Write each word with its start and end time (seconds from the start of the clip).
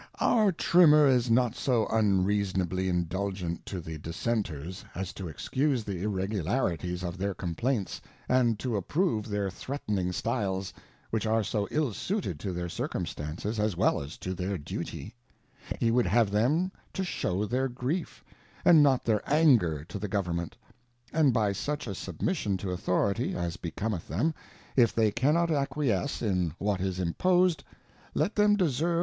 Our 0.19 0.51
Trimmer 0.51 1.05
is 1.05 1.29
not 1.29 1.53
so 1.53 1.85
unreasonably 1.85 2.89
indulgent 2.89 3.67
to 3.67 3.79
the 3.79 3.99
Dis 3.99 4.17
senters7as 4.25 5.13
to 5.13 5.27
excuse 5.27 5.83
the 5.83 6.03
TlregulanHes^rtherr 6.05 7.35
X^mptamfsTand"^ 7.35 8.57
to 8.57 8.69
ajj^prove 8.69 9.27
theii 9.27 9.51
thi 9.53 9.73
eatning 9.77 10.11
Stiles, 10.11 10.73
which 11.11 11.27
are 11.27 11.43
so 11.43 11.67
ill 11.69 11.93
suited 11.93 12.39
to 12.39 12.51
their 12.51 12.67
Circumstances 12.67 13.59
as 13.59 13.77
"well 13.77 14.01
as 14.01 14.17
to 14.17 14.33
their 14.33 14.57
Duty; 14.57 15.13
he 15.79 15.91
would 15.91 16.07
have 16.07 16.31
them 16.31 16.71
to 16.93 17.03
shew 17.03 17.45
their 17.45 17.67
Grief, 17.67 18.23
and 18.65 18.81
not 18.81 19.05
their 19.05 19.21
Anger 19.31 19.83
to 19.83 19.99
the 19.99 20.07
Government, 20.07 20.57
and 21.13 21.31
by 21.31 21.51
such 21.51 21.85
a 21.85 21.93
Submission 21.93 22.57
to 22.57 22.71
Authority, 22.71 23.35
as 23.35 23.55
becometh 23.55 24.07
them, 24.07 24.33
if 24.75 24.95
they 24.95 25.11
cann_Qt_acquiesceJuLjdiaL 25.11 26.79
is 26.79 26.99
imposed, 26.99 27.63
letjthein 28.15 28.57
dgseiva. 28.57 28.99